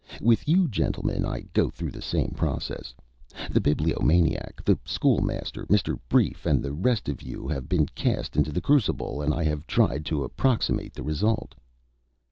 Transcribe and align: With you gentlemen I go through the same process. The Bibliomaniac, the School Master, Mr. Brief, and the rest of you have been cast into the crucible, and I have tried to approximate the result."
With 0.19 0.47
you 0.47 0.67
gentlemen 0.67 1.23
I 1.27 1.41
go 1.53 1.69
through 1.69 1.91
the 1.91 2.01
same 2.01 2.31
process. 2.35 2.95
The 3.51 3.61
Bibliomaniac, 3.61 4.63
the 4.65 4.79
School 4.83 5.21
Master, 5.21 5.67
Mr. 5.67 5.99
Brief, 6.09 6.43
and 6.47 6.63
the 6.63 6.73
rest 6.73 7.07
of 7.07 7.21
you 7.21 7.47
have 7.47 7.69
been 7.69 7.85
cast 7.93 8.35
into 8.35 8.51
the 8.51 8.61
crucible, 8.61 9.21
and 9.21 9.31
I 9.31 9.43
have 9.43 9.67
tried 9.67 10.05
to 10.05 10.23
approximate 10.23 10.95
the 10.95 11.03
result." 11.03 11.53